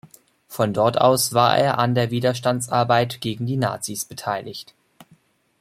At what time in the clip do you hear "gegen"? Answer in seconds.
3.21-3.45